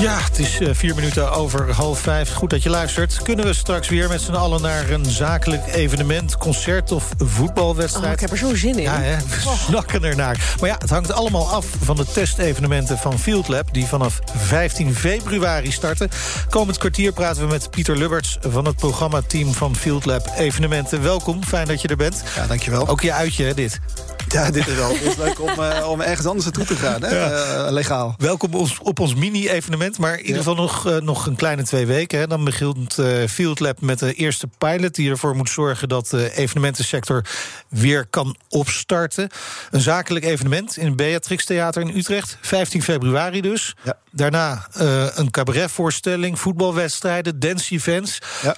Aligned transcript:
Ja, 0.00 0.18
het 0.18 0.38
is 0.38 0.60
uh, 0.60 0.68
vier 0.72 0.94
minuten 0.94 1.32
over 1.32 1.72
half 1.72 2.00
vijf. 2.00 2.32
Goed 2.32 2.50
dat 2.50 2.62
je 2.62 2.70
luistert. 2.70 3.22
Kunnen 3.22 3.44
we 3.44 3.52
straks 3.52 3.88
weer 3.88 4.08
met 4.08 4.20
z'n 4.20 4.32
allen 4.32 4.62
naar 4.62 4.90
een 4.90 5.04
zakelijk 5.04 5.66
evenement, 5.74 6.36
concert 6.36 6.92
of 6.92 7.08
voetbalwedstrijd? 7.18 8.06
Oh, 8.06 8.12
ik 8.12 8.20
heb 8.20 8.30
er 8.30 8.38
zo 8.38 8.54
zin 8.54 8.76
in. 8.76 8.82
Ja, 8.82 9.00
hè? 9.00 9.16
we 9.16 9.48
oh. 9.48 9.52
snakken 9.52 10.04
ernaar. 10.04 10.54
Maar 10.60 10.68
ja, 10.68 10.76
het 10.78 10.90
hangt 10.90 11.12
allemaal 11.12 11.48
af 11.48 11.66
van 11.82 11.96
de 11.96 12.06
testevenementen 12.06 12.98
van 12.98 13.18
Field 13.18 13.48
Lab... 13.48 13.72
die 13.72 13.86
vanaf 13.86 14.18
15 14.36 14.94
februari 14.94 15.72
starten. 15.72 16.08
Komend 16.48 16.78
kwartier 16.78 17.12
praten 17.12 17.42
we 17.42 17.48
met 17.48 17.70
Pieter 17.70 17.96
Lubberts... 17.96 18.38
van 18.40 18.64
het 18.64 18.76
programmateam 18.76 19.52
van 19.52 19.76
Field 19.76 20.04
Lab 20.04 20.30
Evenementen. 20.36 21.02
Welkom, 21.02 21.44
fijn 21.44 21.66
dat 21.66 21.80
je 21.80 21.88
er 21.88 21.96
bent. 21.96 22.22
Ja, 22.36 22.46
dankjewel. 22.46 22.88
Ook 22.88 23.00
je 23.00 23.12
uitje, 23.12 23.44
hè, 23.44 23.54
dit? 23.54 23.80
Ja, 24.28 24.50
dit 24.50 24.66
is 24.66 24.74
wel 24.74 24.88
het 24.88 25.02
is 25.02 25.16
leuk 25.16 25.40
om, 25.40 25.48
uh, 25.48 25.88
om 25.90 26.00
ergens 26.00 26.26
anders 26.26 26.44
naartoe 26.44 26.64
te 26.64 26.76
gaan, 26.76 27.02
hè? 27.02 27.16
Ja. 27.16 27.66
Uh, 27.66 27.72
legaal. 27.72 28.14
Welkom 28.18 28.54
op 28.54 28.60
ons, 28.60 28.78
op 28.82 28.98
ons 28.98 29.14
mini-evenement, 29.14 29.89
maar 29.98 30.18
in 30.18 30.20
ieder 30.20 30.36
geval 30.36 30.54
nog, 30.54 30.86
uh, 30.86 30.96
nog 30.96 31.26
een 31.26 31.36
kleine 31.36 31.62
twee 31.62 31.86
weken. 31.86 32.18
Hè. 32.18 32.26
Dan 32.26 32.44
begint 32.44 32.98
Field 33.28 33.60
Lab 33.60 33.80
met 33.80 33.98
de 33.98 34.14
eerste 34.14 34.48
pilot... 34.58 34.94
die 34.94 35.10
ervoor 35.10 35.36
moet 35.36 35.50
zorgen 35.50 35.88
dat 35.88 36.06
de 36.08 36.36
evenementensector 36.36 37.24
weer 37.68 38.06
kan 38.06 38.36
opstarten. 38.48 39.28
Een 39.70 39.80
zakelijk 39.80 40.24
evenement 40.24 40.76
in 40.76 40.86
het 40.86 40.96
Beatrix 40.96 41.44
Theater 41.44 41.82
in 41.82 41.96
Utrecht. 41.96 42.36
15 42.40 42.82
februari 42.82 43.40
dus. 43.40 43.74
Ja. 43.82 43.98
Daarna 44.10 44.66
een 45.14 45.30
cabaretvoorstelling, 45.30 46.38
voetbalwedstrijden, 46.38 47.38
dance-events... 47.38 48.18
Ja. 48.42 48.56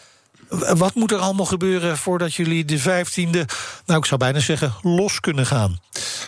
Wat 0.58 0.94
moet 0.94 1.12
er 1.12 1.18
allemaal 1.18 1.46
gebeuren 1.46 1.98
voordat 1.98 2.34
jullie 2.34 2.64
de 2.64 2.80
15e, 2.80 3.44
nou 3.86 3.98
ik 3.98 4.04
zou 4.04 4.16
bijna 4.16 4.40
zeggen, 4.40 4.74
los 4.82 5.20
kunnen 5.20 5.46
gaan? 5.46 5.80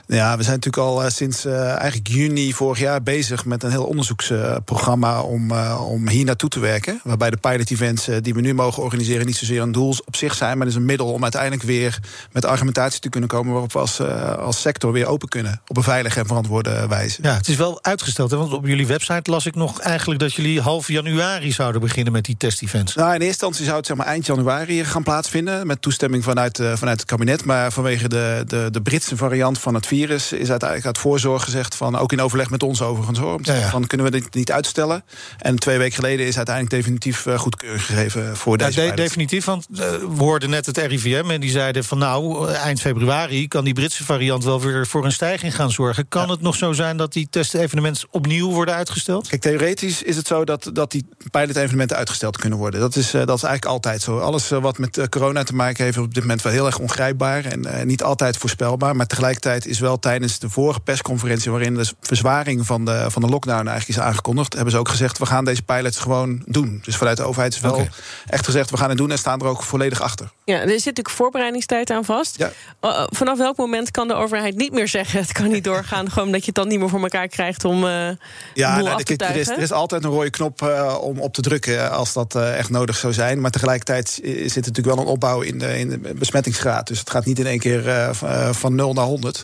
Ja, 0.06 0.36
we 0.36 0.42
zijn 0.42 0.54
natuurlijk 0.54 0.76
al 0.86 1.04
uh, 1.04 1.10
sinds 1.10 1.46
uh, 1.46 1.68
eigenlijk 1.68 2.08
juni 2.08 2.52
vorig 2.52 2.78
jaar 2.78 3.02
bezig 3.02 3.44
met 3.44 3.62
een 3.62 3.70
heel 3.70 3.84
onderzoeksprogramma 3.84 5.20
om, 5.20 5.50
uh, 5.50 5.86
om 5.88 6.08
hier 6.08 6.24
naartoe 6.24 6.48
te 6.48 6.60
werken. 6.60 7.00
Waarbij 7.02 7.30
de 7.30 7.36
pilot 7.36 7.70
events 7.70 8.08
die 8.20 8.34
we 8.34 8.40
nu 8.40 8.54
mogen 8.54 8.82
organiseren 8.82 9.26
niet 9.26 9.36
zozeer 9.36 9.62
een 9.62 9.72
doel 9.72 9.94
op 10.04 10.16
zich 10.16 10.34
zijn, 10.34 10.56
maar 10.56 10.66
het 10.66 10.74
is 10.74 10.80
een 10.80 10.86
middel 10.86 11.12
om 11.12 11.22
uiteindelijk 11.22 11.62
weer 11.62 11.98
met 12.32 12.44
argumentatie 12.44 13.00
te 13.00 13.08
kunnen 13.08 13.28
komen 13.28 13.52
waarop 13.52 13.72
we 13.72 13.78
als, 13.78 14.00
als 14.38 14.60
sector 14.60 14.92
weer 14.92 15.06
open 15.06 15.28
kunnen. 15.28 15.60
Op 15.66 15.76
een 15.76 15.82
veilige 15.82 16.20
en 16.20 16.26
verantwoorde 16.26 16.86
wijze. 16.88 17.18
Ja, 17.22 17.34
het 17.34 17.48
is 17.48 17.56
wel 17.56 17.82
uitgesteld, 17.82 18.30
hè? 18.30 18.36
want 18.36 18.52
op 18.52 18.66
jullie 18.66 18.86
website 18.86 19.30
las 19.30 19.46
ik 19.46 19.54
nog 19.54 19.80
eigenlijk 19.80 20.20
dat 20.20 20.34
jullie 20.34 20.60
half 20.60 20.88
januari 20.88 21.52
zouden 21.52 21.80
beginnen 21.80 22.12
met 22.12 22.24
die 22.24 22.36
test-events. 22.36 22.94
Nou, 22.94 23.06
in 23.06 23.12
eerste 23.12 23.26
instantie 23.26 23.64
zou 23.64 23.76
het 23.76 23.86
zeg 23.86 23.96
maar 23.96 24.06
eind 24.14 24.26
januari 24.26 24.84
gaan 24.84 25.02
plaatsvinden. 25.02 25.66
Met 25.66 25.82
toestemming 25.82 26.24
vanuit, 26.24 26.58
uh, 26.58 26.72
vanuit 26.76 27.00
het 27.00 27.08
kabinet. 27.08 27.44
Maar 27.44 27.72
vanwege 27.72 28.08
de, 28.08 28.42
de, 28.46 28.68
de 28.70 28.82
Britse 28.82 29.16
variant 29.16 29.58
van 29.58 29.74
het 29.74 29.86
virus 29.86 30.32
is 30.32 30.50
uiteindelijk 30.50 30.86
uit 30.86 30.98
voorzorg 30.98 31.44
gezegd 31.44 31.74
van 31.74 31.96
ook 31.96 32.12
in 32.12 32.20
overleg 32.20 32.50
met 32.50 32.62
ons 32.62 32.82
overigens 32.82 33.18
hoor. 33.18 33.38
Ja, 33.42 33.54
ja. 33.54 33.70
Van 33.70 33.86
kunnen 33.86 34.06
we 34.06 34.12
dit 34.12 34.34
niet 34.34 34.52
uitstellen? 34.52 35.04
En 35.38 35.56
twee 35.56 35.78
weken 35.78 35.94
geleden 35.94 36.26
is 36.26 36.36
uiteindelijk 36.36 36.76
definitief 36.76 37.26
uh, 37.26 37.38
goedkeuring 37.38 37.84
gegeven 37.84 38.36
voor 38.36 38.58
deze. 38.58 38.82
Ja, 38.82 38.90
de, 38.90 38.96
definitief, 38.96 39.44
want 39.44 39.66
uh, 39.70 39.78
we 39.78 40.14
hoorden 40.18 40.50
net 40.50 40.66
het 40.66 40.78
RIVM 40.78 41.30
en 41.30 41.40
die 41.40 41.50
zeiden 41.50 41.84
van 41.84 41.98
nou, 41.98 42.48
eind 42.52 42.80
februari 42.80 43.48
kan 43.48 43.64
die 43.64 43.74
Britse 43.74 44.04
variant 44.04 44.44
wel 44.44 44.60
weer 44.60 44.86
voor 44.86 45.04
een 45.04 45.12
stijging 45.12 45.54
gaan 45.54 45.70
zorgen. 45.70 46.08
Kan 46.08 46.30
het 46.30 46.40
nog 46.40 46.54
zo 46.56 46.72
zijn 46.72 46.96
dat 46.96 47.12
die 47.12 47.26
testevenementen 47.30 48.08
opnieuw 48.10 48.50
worden 48.50 48.74
uitgesteld? 48.74 49.28
Kijk, 49.28 49.42
theoretisch 49.42 50.02
is 50.02 50.16
het 50.16 50.26
zo 50.26 50.44
dat, 50.44 50.70
dat 50.72 50.90
die 50.90 51.06
pilot-evenementen 51.30 51.96
uitgesteld 51.96 52.36
kunnen 52.36 52.58
worden. 52.58 52.80
Dat 52.80 52.96
is, 52.96 53.10
dat 53.10 53.36
is 53.36 53.42
eigenlijk 53.42 53.64
altijd 53.64 53.93
zo 54.02 54.18
alles 54.18 54.50
eh, 54.50 54.62
wat 54.62 54.78
met 54.78 54.98
eh, 54.98 55.06
corona 55.06 55.42
te 55.42 55.54
maken 55.54 55.84
heeft, 55.84 55.98
op 55.98 56.14
dit 56.14 56.22
moment 56.22 56.42
wel 56.42 56.52
heel 56.52 56.66
erg 56.66 56.78
ongrijpbaar 56.78 57.44
en 57.44 57.66
uh, 57.66 57.82
niet 57.82 58.02
altijd 58.02 58.36
voorspelbaar. 58.36 58.96
Maar 58.96 59.06
tegelijkertijd 59.06 59.66
is 59.66 59.78
wel 59.78 59.98
tijdens 59.98 60.38
de 60.38 60.50
vorige 60.50 60.80
persconferentie, 60.80 61.50
waarin 61.50 61.74
de 61.74 61.92
verzwaring 62.00 62.66
van 62.66 62.84
de, 62.84 63.06
van 63.08 63.22
de 63.22 63.28
lockdown 63.28 63.66
eigenlijk 63.68 63.98
is 63.98 64.04
aangekondigd, 64.04 64.52
hebben 64.52 64.72
ze 64.72 64.78
ook 64.78 64.88
gezegd: 64.88 65.18
we 65.18 65.26
gaan 65.26 65.44
deze 65.44 65.62
pilots 65.62 65.98
gewoon 65.98 66.42
doen. 66.46 66.80
Dus 66.84 66.96
vanuit 66.96 67.16
de 67.16 67.22
overheid 67.22 67.54
is 67.54 67.60
wel 67.60 67.72
okay. 67.72 67.90
echt 68.26 68.44
gezegd: 68.44 68.70
we 68.70 68.76
gaan 68.76 68.88
het 68.88 68.98
doen 68.98 69.10
en 69.10 69.18
staan 69.18 69.40
er 69.40 69.46
ook 69.46 69.62
volledig 69.62 70.00
achter. 70.00 70.30
Ja, 70.44 70.60
er 70.60 70.68
zit 70.68 70.84
natuurlijk 70.84 71.10
voorbereidingstijd 71.10 71.90
aan 71.90 72.04
vast. 72.04 72.38
Ja. 72.38 72.50
Uh, 72.82 73.04
vanaf 73.06 73.38
welk 73.38 73.56
moment 73.56 73.90
kan 73.90 74.08
de 74.08 74.14
overheid 74.14 74.56
niet 74.56 74.72
meer 74.72 74.88
zeggen: 74.88 75.20
het 75.20 75.32
kan 75.32 75.48
niet 75.48 75.64
doorgaan, 75.64 76.08
gewoon 76.08 76.26
omdat 76.26 76.40
je 76.40 76.46
het 76.46 76.54
dan 76.54 76.68
niet 76.68 76.78
meer 76.78 76.88
voor 76.88 77.02
elkaar 77.02 77.28
krijgt 77.28 77.64
om. 77.64 77.84
Uh, 77.84 78.08
ja, 78.54 78.80
nou, 78.80 79.02
er, 79.16 79.36
is, 79.36 79.48
er 79.48 79.58
is 79.58 79.72
altijd 79.72 80.04
een 80.04 80.10
rode 80.10 80.30
knop 80.30 80.62
uh, 80.62 80.96
om 81.00 81.20
op 81.20 81.34
te 81.34 81.40
drukken 81.40 81.90
als 81.90 82.12
dat 82.12 82.34
echt 82.34 82.70
nodig 82.70 82.96
zou 82.96 83.12
zijn. 83.12 83.40
Maar 83.40 83.50
tegelijkertijd 83.50 83.83
zit 83.86 84.54
natuurlijk 84.54 84.96
wel 84.96 84.98
een 84.98 85.12
opbouw 85.12 85.40
in 85.40 85.58
de, 85.58 85.78
in 85.78 85.88
de 85.88 86.14
besmettingsgraad. 86.14 86.86
Dus 86.86 86.98
het 86.98 87.10
gaat 87.10 87.24
niet 87.24 87.38
in 87.38 87.46
één 87.46 87.58
keer 87.58 87.86
uh, 87.86 88.52
van 88.52 88.74
0 88.74 88.92
naar 88.92 89.04
100. 89.04 89.42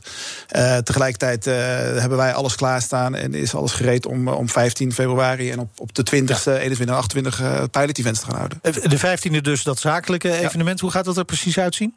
Uh, 0.56 0.76
tegelijkertijd 0.76 1.46
uh, 1.46 1.54
hebben 2.00 2.16
wij 2.16 2.34
alles 2.34 2.54
klaarstaan 2.54 3.14
en 3.14 3.34
is 3.34 3.54
alles 3.54 3.72
gereed 3.72 4.06
om, 4.06 4.28
om 4.28 4.48
15 4.48 4.92
februari 4.92 5.50
en 5.50 5.58
op, 5.58 5.70
op 5.76 5.94
de 5.94 6.02
20, 6.02 6.44
ja. 6.44 6.56
21 6.56 6.86
en 6.86 6.94
28 6.94 7.70
pilot 7.70 7.98
events 7.98 8.20
te 8.20 8.26
gaan 8.26 8.36
houden. 8.36 8.58
De 8.62 8.98
15e 8.98 9.40
dus 9.40 9.62
dat 9.62 9.78
zakelijke 9.78 10.32
evenement. 10.32 10.78
Ja. 10.78 10.84
Hoe 10.84 10.94
gaat 10.94 11.04
dat 11.04 11.16
er 11.16 11.24
precies 11.24 11.58
uitzien? 11.58 11.94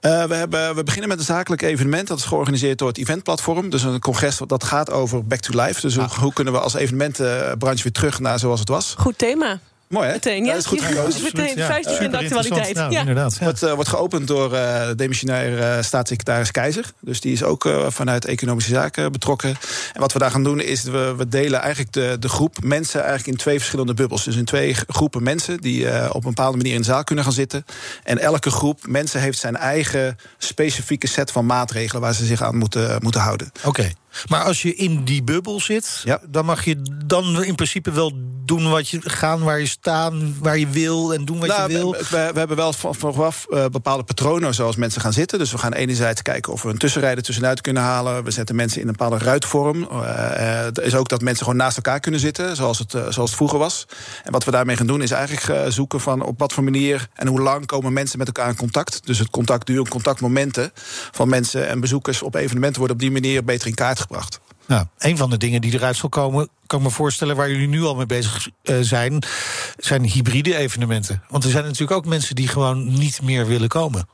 we, 0.00 0.34
hebben, 0.34 0.74
we 0.74 0.82
beginnen 0.82 1.08
met 1.08 1.18
een 1.18 1.24
zakelijk 1.24 1.62
evenement. 1.62 2.08
Dat 2.08 2.18
is 2.18 2.24
georganiseerd 2.24 2.78
door 2.78 2.88
het 2.88 2.98
eventplatform. 2.98 3.70
Dus 3.70 3.82
een 3.82 4.00
congres 4.00 4.40
dat 4.46 4.64
gaat 4.64 4.90
over 4.90 5.26
back 5.26 5.40
to 5.40 5.64
life. 5.64 5.80
Dus 5.80 5.96
hoe, 5.96 6.08
hoe 6.20 6.32
kunnen 6.32 6.52
we 6.52 6.60
als 6.60 6.74
evenementenbranche 6.74 7.82
weer 7.82 7.92
terug 7.92 8.20
naar 8.20 8.38
zoals 8.38 8.60
het 8.60 8.68
was. 8.68 8.94
Goed 8.98 9.18
thema. 9.18 9.60
Mooi, 9.88 10.06
hè? 10.06 10.12
Meteen, 10.12 10.44
ja. 10.44 10.50
Dat 10.52 10.60
is 10.60 10.66
goed 10.66 10.82
gekozen. 10.82 11.22
Meteen, 11.22 11.56
ja. 11.56 11.66
15 11.66 12.00
in 12.00 12.10
de 12.10 12.16
actualiteit. 12.16 12.74
Nou, 12.74 12.92
ja. 12.92 13.00
Inderdaad. 13.00 13.36
Ja. 13.38 13.44
Wordt, 13.44 13.62
uh, 13.62 13.72
wordt 13.72 13.88
geopend 13.88 14.26
door 14.26 14.52
uh, 14.52 14.88
demissionair 14.96 15.58
uh, 15.58 15.82
staatssecretaris 15.82 16.50
Keizer. 16.50 16.84
Dus 17.00 17.20
die 17.20 17.32
is 17.32 17.42
ook 17.42 17.68
vanuit 17.88 18.24
economische 18.24 18.70
zaken 18.70 19.12
betrokken. 19.12 19.48
En 19.92 20.00
wat 20.00 20.12
we 20.12 20.18
daar 20.18 20.30
gaan 20.30 20.44
doen 20.44 20.60
is, 20.60 20.82
we, 20.82 21.14
we 21.16 21.28
delen 21.28 21.60
eigenlijk 21.60 21.92
de, 21.92 22.16
de 22.20 22.28
groep 22.28 22.56
mensen 22.62 23.00
eigenlijk 23.00 23.28
in 23.30 23.36
twee 23.36 23.58
verschillende 23.58 23.94
bubbels. 23.94 24.24
Dus 24.24 24.36
in 24.36 24.44
twee 24.44 24.74
groepen 24.86 25.22
mensen 25.22 25.60
die 25.60 25.86
op 26.08 26.24
een 26.24 26.34
bepaalde 26.34 26.56
manier 26.56 26.72
in 26.72 26.80
de 26.80 26.86
zaal 26.86 27.04
kunnen 27.04 27.24
gaan 27.24 27.32
zitten. 27.32 27.64
En 28.04 28.18
elke 28.18 28.50
groep 28.50 28.86
mensen 28.86 29.20
heeft 29.20 29.38
zijn 29.38 29.56
eigen 29.56 30.18
specifieke 30.38 31.06
set 31.06 31.30
van 31.30 31.46
maatregelen 31.46 32.02
waar 32.02 32.14
ze 32.14 32.24
zich 32.24 32.42
aan 32.42 32.56
moeten, 32.56 32.98
moeten 33.02 33.20
houden. 33.20 33.50
Oké. 33.58 33.68
Okay. 33.68 33.94
Maar 34.28 34.44
als 34.44 34.62
je 34.62 34.74
in 34.74 35.04
die 35.04 35.22
bubbel 35.22 35.60
zit, 35.60 36.00
ja. 36.04 36.20
dan 36.28 36.44
mag 36.44 36.64
je 36.64 36.76
dan 37.06 37.44
in 37.44 37.54
principe 37.54 37.90
wel 37.90 38.12
doen 38.44 38.70
wat 38.70 38.88
je 38.88 39.00
gaan 39.02 39.42
waar 39.42 39.60
je 39.60 39.66
staan, 39.66 40.36
waar 40.40 40.58
je 40.58 40.68
wil 40.68 41.14
en 41.14 41.24
doen 41.24 41.38
wat 41.38 41.48
nou, 41.48 41.72
je 41.72 41.78
wil. 41.78 41.92
We, 41.92 41.98
we, 41.98 42.30
we 42.32 42.38
hebben 42.38 42.56
wel 42.56 42.72
vooraf 42.72 43.46
uh, 43.50 43.66
bepaalde 43.66 44.02
patronen 44.04 44.54
zoals 44.54 44.76
mensen 44.76 45.00
gaan 45.00 45.12
zitten. 45.12 45.38
Dus 45.38 45.52
we 45.52 45.58
gaan 45.58 45.72
enerzijds 45.72 46.22
kijken 46.22 46.52
of 46.52 46.62
we 46.62 46.68
een 46.68 46.78
tussenrijder 46.78 47.24
tussenuit 47.24 47.60
kunnen 47.60 47.82
halen. 47.82 48.24
We 48.24 48.30
zetten 48.30 48.56
mensen 48.56 48.80
in 48.80 48.86
een 48.86 48.92
bepaalde 48.96 49.24
ruitvorm. 49.24 49.88
Uh, 49.92 50.66
er 50.66 50.82
is 50.82 50.94
ook 50.94 51.08
dat 51.08 51.20
mensen 51.20 51.44
gewoon 51.44 51.58
naast 51.58 51.76
elkaar 51.76 52.00
kunnen 52.00 52.20
zitten, 52.20 52.56
zoals 52.56 52.78
het, 52.78 52.94
uh, 52.94 53.00
zoals 53.00 53.30
het 53.30 53.34
vroeger 53.34 53.58
was. 53.58 53.86
En 54.24 54.32
wat 54.32 54.44
we 54.44 54.50
daarmee 54.50 54.76
gaan 54.76 54.86
doen 54.86 55.02
is 55.02 55.10
eigenlijk 55.10 55.72
zoeken 55.72 56.00
van 56.00 56.22
op 56.22 56.38
wat 56.38 56.52
voor 56.52 56.64
manier 56.64 57.08
en 57.14 57.26
hoe 57.26 57.40
lang 57.40 57.66
komen 57.66 57.92
mensen 57.92 58.18
met 58.18 58.26
elkaar 58.26 58.48
in 58.48 58.56
contact. 58.56 59.06
Dus 59.06 59.18
het 59.18 59.30
contactduur, 59.30 59.88
contactmomenten 59.88 60.72
van 61.10 61.28
mensen 61.28 61.68
en 61.68 61.80
bezoekers 61.80 62.22
op 62.22 62.34
evenementen 62.34 62.78
worden 62.78 62.96
op 62.96 63.02
die 63.02 63.12
manier 63.12 63.44
beter 63.44 63.68
in 63.68 63.74
kaart 63.74 63.97
gebracht. 64.00 64.40
Nou, 64.66 64.86
een 64.98 65.16
van 65.16 65.30
de 65.30 65.36
dingen 65.36 65.60
die 65.60 65.72
eruit 65.72 65.96
zal 65.96 66.08
komen, 66.08 66.48
kan 66.66 66.78
ik 66.78 66.84
me 66.84 66.90
voorstellen, 66.90 67.36
waar 67.36 67.50
jullie 67.50 67.68
nu 67.68 67.82
al 67.82 67.94
mee 67.94 68.06
bezig 68.06 68.48
uh, 68.62 68.76
zijn, 68.80 69.22
zijn 69.76 70.04
hybride 70.04 70.56
evenementen. 70.56 71.22
Want 71.28 71.44
er 71.44 71.50
zijn 71.50 71.64
natuurlijk 71.64 71.92
ook 71.92 72.06
mensen 72.06 72.34
die 72.34 72.48
gewoon 72.48 72.92
niet 72.92 73.22
meer 73.22 73.46
willen 73.46 73.68
komen. 73.68 74.08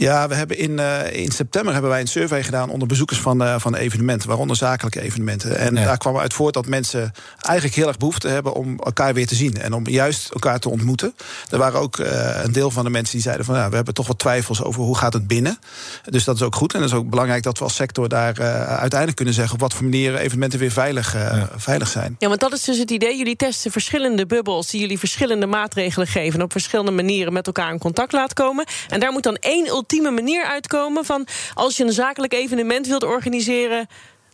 Ja, 0.00 0.28
we 0.28 0.34
hebben 0.34 0.58
in, 0.58 0.70
uh, 0.70 1.12
in 1.12 1.30
september 1.30 1.72
hebben 1.72 1.90
wij 1.90 2.00
een 2.00 2.06
survey 2.06 2.42
gedaan 2.42 2.70
onder 2.70 2.88
bezoekers 2.88 3.20
van, 3.20 3.42
uh, 3.42 3.54
van 3.58 3.74
evenementen, 3.74 4.28
waaronder 4.28 4.56
zakelijke 4.56 5.00
evenementen. 5.00 5.56
En 5.56 5.74
ja. 5.74 5.84
daar 5.84 5.98
kwam 5.98 6.18
uit 6.18 6.34
voort 6.34 6.54
dat 6.54 6.66
mensen 6.66 7.12
eigenlijk 7.40 7.76
heel 7.76 7.86
erg 7.86 7.96
behoefte 7.96 8.28
hebben 8.28 8.54
om 8.54 8.78
elkaar 8.80 9.14
weer 9.14 9.26
te 9.26 9.34
zien 9.34 9.60
en 9.60 9.72
om 9.72 9.88
juist 9.88 10.30
elkaar 10.30 10.58
te 10.58 10.68
ontmoeten. 10.68 11.14
Er 11.50 11.58
waren 11.58 11.80
ook 11.80 11.98
uh, 11.98 12.42
een 12.42 12.52
deel 12.52 12.70
van 12.70 12.84
de 12.84 12.90
mensen 12.90 13.12
die 13.14 13.22
zeiden 13.22 13.44
van 13.44 13.54
ja, 13.54 13.68
we 13.68 13.76
hebben 13.76 13.94
toch 13.94 14.06
wat 14.06 14.18
twijfels 14.18 14.62
over 14.62 14.82
hoe 14.82 14.96
gaat 14.96 15.12
het 15.12 15.26
binnen. 15.26 15.58
Dus 16.04 16.24
dat 16.24 16.36
is 16.36 16.42
ook 16.42 16.54
goed. 16.54 16.74
En 16.74 16.80
dat 16.80 16.88
is 16.88 16.94
ook 16.94 17.10
belangrijk 17.10 17.42
dat 17.42 17.58
we 17.58 17.64
als 17.64 17.74
sector 17.74 18.08
daar 18.08 18.40
uiteindelijk 18.66 19.16
kunnen 19.16 19.34
zeggen 19.34 19.54
op 19.54 19.60
wat 19.60 19.74
voor 19.74 19.84
manier 19.84 20.16
evenementen 20.16 20.58
weer 20.58 20.70
veilig, 20.70 21.12
ja. 21.12 21.48
veilig 21.56 21.88
zijn. 21.88 22.16
Ja, 22.18 22.28
want 22.28 22.40
dat 22.40 22.52
is 22.52 22.62
dus 22.62 22.78
het 22.78 22.90
idee. 22.90 23.16
Jullie 23.16 23.36
testen 23.36 23.70
verschillende 23.70 24.26
bubbels 24.26 24.70
die 24.70 24.80
jullie 24.80 24.98
verschillende 24.98 25.46
maatregelen 25.46 26.06
geven 26.06 26.38
en 26.38 26.44
op 26.44 26.52
verschillende 26.52 26.90
manieren 26.92 27.32
met 27.32 27.46
elkaar 27.46 27.72
in 27.72 27.78
contact 27.78 28.12
laten 28.12 28.34
komen. 28.34 28.66
En 28.88 29.00
daar 29.00 29.12
moet 29.12 29.22
dan 29.22 29.36
één 29.36 29.72
ultieme 29.90 30.10
manier 30.10 30.44
uitkomen 30.44 31.04
van 31.04 31.26
als 31.54 31.76
je 31.76 31.84
een 31.84 31.92
zakelijk 31.92 32.32
evenement 32.32 32.86
wilt 32.86 33.04
organiseren 33.04 33.88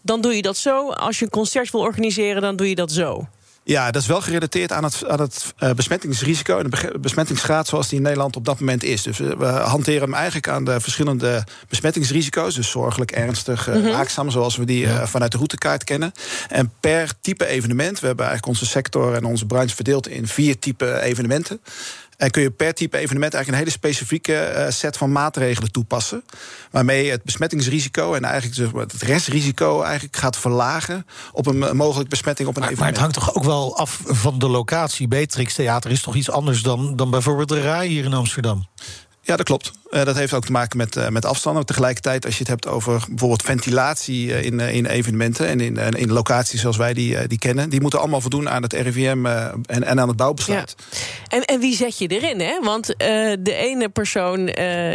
dan 0.04 0.20
doe 0.20 0.36
je 0.36 0.42
dat 0.42 0.56
zo. 0.56 0.90
Als 0.90 1.18
je 1.18 1.24
een 1.24 1.30
concert 1.30 1.70
wil 1.70 1.80
organiseren, 1.80 2.42
dan 2.42 2.56
doe 2.56 2.68
je 2.68 2.74
dat 2.74 2.92
zo. 2.92 3.28
Ja, 3.66 3.90
dat 3.90 4.02
is 4.02 4.08
wel 4.08 4.20
gerelateerd 4.20 4.72
aan 4.72 4.84
het, 4.84 5.08
aan 5.08 5.20
het 5.20 5.54
uh, 5.58 5.70
besmettingsrisico 5.70 6.58
en 6.58 6.70
de 6.70 6.98
besmettingsgraad 7.00 7.66
zoals 7.66 7.88
die 7.88 7.96
in 7.96 8.02
Nederland 8.04 8.36
op 8.36 8.44
dat 8.44 8.60
moment 8.60 8.82
is. 8.82 9.02
Dus 9.02 9.18
we, 9.18 9.44
hanteren 9.44 10.00
hem 10.00 10.14
eigenlijk 10.14 10.48
aan 10.48 10.64
de 10.64 10.80
verschillende 10.80 11.44
besmettingsrisico's. 11.68 12.54
Dus 12.54 12.70
zorgelijk, 12.70 13.10
ernstig, 13.10 13.68
uh, 13.68 13.92
waakzaam, 13.92 14.30
zoals 14.30 14.56
we 14.56 14.64
die 14.64 14.88
vanuit 14.88 15.30
de 15.30 15.36
routekaart 15.36 15.84
kennen. 15.84 16.12
En 16.48 16.72
per 16.80 17.12
type 17.20 17.46
evenement, 17.46 18.00
we 18.00 18.06
hebben 18.06 18.26
eigenlijk 18.26 18.58
onze 18.58 18.70
sector 18.70 19.14
en 19.14 19.24
onze 19.24 19.46
branche 19.46 19.74
verdeeld 19.74 20.08
in 20.08 20.26
vier 20.26 20.58
type 20.58 21.00
evenementen. 21.00 21.60
En 22.16 22.30
kun 22.30 22.42
je 22.42 22.50
per 22.50 22.74
type 22.74 22.98
evenement 22.98 23.34
eigenlijk 23.34 23.48
een 23.48 23.68
hele 23.68 23.78
specifieke 23.78 24.36
eh, 24.36 24.70
set 24.70 24.96
van 24.96 25.12
maatregelen 25.12 25.72
toepassen. 25.72 26.24
Waarmee 26.70 27.10
het 27.10 27.22
besmettingsrisico 27.22 28.14
en 28.14 28.24
eigenlijk 28.24 28.74
het 28.76 29.02
restrisico 29.02 29.82
eigenlijk 29.82 30.16
gaat 30.16 30.36
verlagen 30.36 31.06
op 31.32 31.46
een 31.46 31.76
mogelijk 31.76 32.08
besmetting 32.08 32.48
op 32.48 32.56
een 32.56 32.62
evenement. 32.62 32.96
Maar 32.96 33.04
het 33.04 33.14
hangt 33.14 33.26
toch 33.26 33.36
ook 33.36 33.44
wel 33.44 33.76
af 33.76 34.00
van 34.04 34.38
de 34.38 34.48
locatie. 34.48 35.08
Beatrix 35.08 35.54
Theater 35.54 35.90
is 35.90 36.02
toch 36.02 36.14
iets 36.14 36.30
anders 36.30 36.62
dan, 36.62 36.96
dan 36.96 37.10
bijvoorbeeld 37.10 37.48
de 37.48 37.60
RAI 37.60 37.88
hier 37.88 38.04
in 38.04 38.14
Amsterdam? 38.14 38.66
Ja, 39.26 39.36
dat 39.36 39.46
klopt. 39.46 39.70
Uh, 39.90 40.04
dat 40.04 40.16
heeft 40.16 40.32
ook 40.32 40.44
te 40.44 40.52
maken 40.52 40.76
met, 40.76 40.96
uh, 40.96 41.08
met 41.08 41.24
afstanden. 41.24 41.66
Tegelijkertijd, 41.66 42.24
als 42.24 42.34
je 42.34 42.40
het 42.40 42.48
hebt 42.48 42.66
over 42.66 43.04
bijvoorbeeld 43.08 43.42
ventilatie 43.42 44.26
uh, 44.26 44.42
in, 44.42 44.60
in 44.60 44.86
evenementen 44.86 45.46
en 45.46 45.60
in, 45.60 45.76
in 45.76 46.12
locaties 46.12 46.60
zoals 46.60 46.76
wij 46.76 46.94
die, 46.94 47.26
die 47.26 47.38
kennen, 47.38 47.70
die 47.70 47.80
moeten 47.80 47.98
allemaal 47.98 48.20
voldoen 48.20 48.48
aan 48.48 48.62
het 48.62 48.72
RIVM 48.72 49.26
en, 49.26 49.84
en 49.84 50.00
aan 50.00 50.08
het 50.08 50.16
bouwbesluit. 50.16 50.74
Ja. 50.78 50.96
En, 51.36 51.44
en 51.44 51.60
wie 51.60 51.76
zet 51.76 51.98
je 51.98 52.06
erin? 52.06 52.40
Hè? 52.40 52.60
Want 52.62 52.86
de 52.86 53.54
ene 53.54 53.88
persoon 53.88 54.46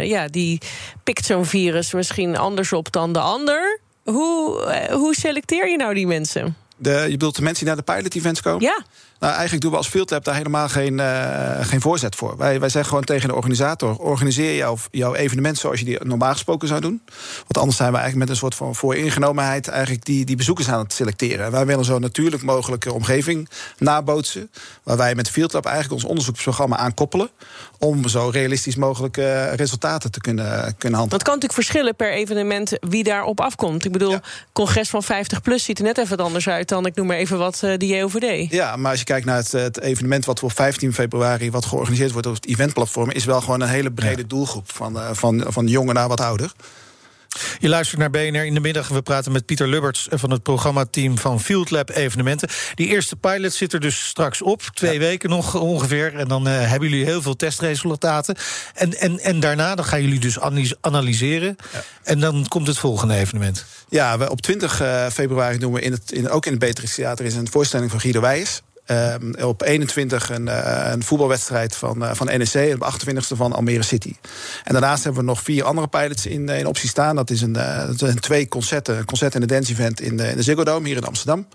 ja, 0.02 0.26
die 0.28 0.60
pikt 1.04 1.24
zo'n 1.24 1.46
virus 1.46 1.92
misschien 1.92 2.36
anders 2.36 2.72
op 2.72 2.92
dan 2.92 3.12
de 3.12 3.20
ander. 3.20 3.80
Hoe, 4.04 4.88
hoe 4.92 5.14
selecteer 5.14 5.70
je 5.70 5.76
nou 5.76 5.94
die 5.94 6.06
mensen? 6.06 6.56
De, 6.80 6.90
je 6.90 7.10
bedoelt 7.10 7.36
de 7.36 7.42
mensen 7.42 7.64
die 7.64 7.74
naar 7.74 7.84
de 7.84 7.92
pilot 7.92 8.14
events 8.14 8.40
komen? 8.40 8.62
Ja. 8.62 8.84
Nou, 9.20 9.32
eigenlijk 9.32 9.62
doen 9.62 9.70
we 9.70 9.76
als 9.76 9.88
Fieldlab 9.88 10.24
daar 10.24 10.34
helemaal 10.34 10.68
geen, 10.68 10.98
uh, 10.98 11.58
geen 11.60 11.80
voorzet 11.80 12.16
voor. 12.16 12.36
Wij, 12.36 12.60
wij 12.60 12.68
zeggen 12.68 12.90
gewoon 12.90 13.04
tegen 13.04 13.28
de 13.28 13.34
organisator: 13.34 13.96
organiseer 13.96 14.56
jouw, 14.56 14.76
jouw 14.90 15.14
evenement 15.14 15.58
zoals 15.58 15.78
je 15.78 15.84
die 15.84 16.04
normaal 16.04 16.32
gesproken 16.32 16.68
zou 16.68 16.80
doen. 16.80 17.02
Want 17.36 17.58
anders 17.58 17.76
zijn 17.76 17.92
we 17.92 17.98
eigenlijk 17.98 18.28
met 18.28 18.28
een 18.28 18.40
soort 18.42 18.54
van 18.54 18.74
vooringenomenheid 18.74 19.68
eigenlijk 19.68 20.04
die, 20.04 20.24
die 20.24 20.36
bezoekers 20.36 20.68
aan 20.68 20.78
het 20.78 20.92
selecteren. 20.92 21.44
En 21.44 21.50
wij 21.50 21.66
willen 21.66 21.84
zo 21.84 21.98
natuurlijk 21.98 22.42
mogelijke 22.42 22.92
omgeving 22.92 23.48
nabootsen. 23.78 24.50
Waar 24.82 24.96
wij 24.96 25.14
met 25.14 25.30
Fieldlab 25.30 25.64
eigenlijk 25.64 25.94
ons 25.94 26.10
onderzoeksprogramma 26.10 26.76
aan 26.76 26.94
koppelen. 26.94 27.30
Om 27.82 28.08
zo 28.08 28.28
realistisch 28.28 28.76
mogelijke 28.76 29.48
resultaten 29.48 30.10
te 30.10 30.20
kunnen, 30.20 30.46
kunnen 30.50 30.98
handelen. 30.98 31.08
Dat 31.08 31.22
kan 31.22 31.34
natuurlijk 31.34 31.52
verschillen 31.52 31.96
per 31.96 32.12
evenement 32.12 32.72
wie 32.80 33.04
daarop 33.04 33.40
afkomt. 33.40 33.84
Ik 33.84 33.92
bedoel, 33.92 34.10
ja. 34.10 34.22
congres 34.52 34.88
van 34.88 35.02
50 35.02 35.42
plus 35.42 35.64
ziet 35.64 35.78
er 35.78 35.84
net 35.84 35.98
even 35.98 36.16
anders 36.16 36.48
uit 36.48 36.68
dan, 36.68 36.86
ik 36.86 36.94
noem 36.94 37.06
maar 37.06 37.16
even 37.16 37.38
wat, 37.38 37.60
uh, 37.64 37.76
die 37.76 37.96
JOVD. 37.96 38.50
Ja, 38.50 38.76
maar 38.76 38.90
als 38.90 38.98
je 38.98 39.04
kijkt 39.04 39.26
naar 39.26 39.36
het, 39.36 39.52
het, 39.52 39.80
evenement 39.80 40.24
wat 40.24 40.42
op 40.42 40.52
15 40.52 40.94
februari 40.94 41.50
wat 41.50 41.64
georganiseerd 41.64 42.12
wordt 42.12 42.26
op 42.26 42.34
het 42.34 42.46
eventplatform, 42.46 43.10
is 43.10 43.24
wel 43.24 43.40
gewoon 43.40 43.60
een 43.60 43.68
hele 43.68 43.90
brede 43.90 44.20
ja. 44.20 44.28
doelgroep. 44.28 44.72
Van, 44.72 44.96
uh, 44.96 45.08
van, 45.12 45.44
van 45.48 45.66
jongen 45.66 45.94
naar 45.94 46.08
wat 46.08 46.20
ouder. 46.20 46.52
Je 47.58 47.68
luistert 47.68 48.00
naar 48.00 48.10
BNR 48.10 48.44
in 48.44 48.54
de 48.54 48.60
middag. 48.60 48.88
We 48.88 49.02
praten 49.02 49.32
met 49.32 49.46
Pieter 49.46 49.68
Lubberts 49.68 50.06
van 50.10 50.30
het 50.30 50.42
programmateam 50.42 51.18
van 51.18 51.40
Field 51.40 51.70
Lab 51.70 51.90
Evenementen. 51.90 52.48
Die 52.74 52.86
eerste 52.86 53.16
pilot 53.16 53.52
zit 53.52 53.72
er 53.72 53.80
dus 53.80 54.06
straks 54.06 54.42
op. 54.42 54.62
Twee 54.62 54.92
ja. 54.92 54.98
weken 54.98 55.30
nog 55.30 55.54
ongeveer. 55.54 56.14
En 56.14 56.28
dan 56.28 56.48
uh, 56.48 56.68
hebben 56.68 56.88
jullie 56.88 57.04
heel 57.04 57.22
veel 57.22 57.36
testresultaten. 57.36 58.36
En, 58.74 58.98
en, 58.98 59.18
en 59.18 59.40
daarna 59.40 59.74
dan 59.74 59.84
gaan 59.84 60.02
jullie 60.02 60.20
dus 60.20 60.40
analyseren. 60.80 61.56
Ja. 61.72 61.82
En 62.02 62.20
dan 62.20 62.46
komt 62.48 62.66
het 62.66 62.78
volgende 62.78 63.14
evenement. 63.14 63.64
Ja, 63.88 64.18
we, 64.18 64.30
op 64.30 64.40
20 64.40 64.82
uh, 64.82 65.06
februari 65.06 65.58
doen 65.58 65.72
we 65.72 65.80
in 65.80 65.92
het, 65.92 66.12
in, 66.12 66.30
ook 66.30 66.46
in 66.46 66.50
het 66.50 66.60
Beatrix 66.60 66.94
Theater... 66.94 67.24
is 67.24 67.34
een 67.34 67.50
voorstelling 67.50 67.90
van 67.90 68.00
Guido 68.00 68.20
Wijs. 68.20 68.62
Uh, 68.90 69.14
op 69.46 69.62
21 69.62 70.30
een, 70.30 70.46
uh, 70.46 70.88
een 70.90 71.02
voetbalwedstrijd 71.02 71.76
van, 71.76 72.02
uh, 72.02 72.10
van 72.12 72.26
NEC 72.26 72.54
en 72.54 72.82
op 72.82 72.92
28e 72.92 73.36
van 73.36 73.52
Almere 73.52 73.82
City. 73.82 74.14
En 74.64 74.72
daarnaast 74.72 75.04
hebben 75.04 75.20
we 75.20 75.28
nog 75.28 75.42
vier 75.42 75.64
andere 75.64 75.88
pilots 75.88 76.26
in, 76.26 76.48
in 76.48 76.66
optie 76.66 76.88
staan. 76.88 77.16
Dat 77.16 77.30
is 77.30 77.42
een, 77.42 77.52
dat 77.52 77.98
zijn 77.98 78.20
twee 78.20 78.48
concerten, 78.48 78.98
een 78.98 79.04
concert 79.04 79.34
en 79.34 79.42
een 79.42 79.48
dance 79.48 79.72
event 79.72 80.00
in 80.00 80.16
de, 80.16 80.28
in 80.28 80.36
de 80.36 80.42
Ziggo 80.42 80.64
Dome 80.64 80.86
hier 80.86 80.96
in 80.96 81.04
Amsterdam. 81.04 81.46